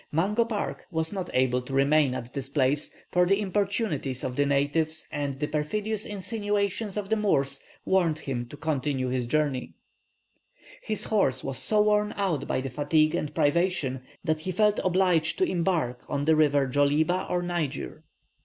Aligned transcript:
Mungo 0.11 0.45
Park 0.45 0.87
was 0.89 1.13
not 1.13 1.29
able 1.31 1.61
to 1.61 1.75
remain 1.75 2.15
at 2.15 2.33
this 2.33 2.49
place, 2.49 2.89
for 3.11 3.27
the 3.27 3.39
importunities 3.39 4.23
of 4.23 4.35
the 4.35 4.47
natives 4.47 5.07
and 5.11 5.39
the 5.39 5.45
perfidious 5.47 6.07
insinuations 6.07 6.97
of 6.97 7.09
the 7.09 7.15
Moors 7.15 7.61
warned 7.85 8.17
him 8.17 8.47
to 8.47 8.57
continue 8.57 9.09
his 9.09 9.31
route. 9.31 9.69
His 10.81 11.03
horse 11.03 11.43
was 11.43 11.59
so 11.59 11.83
worn 11.83 12.15
out 12.17 12.47
by 12.47 12.63
fatigue 12.63 13.13
and 13.13 13.35
privation 13.35 14.01
that 14.23 14.39
he 14.39 14.51
felt 14.51 14.79
obliged 14.83 15.37
to 15.37 15.43
embark 15.45 16.01
on 16.09 16.25
the 16.25 16.35
river 16.35 16.65
Djoliba 16.67 17.29
or 17.29 17.43
Niger. 17.43 18.03